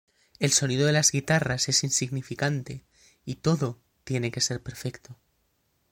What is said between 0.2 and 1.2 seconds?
El sonido de las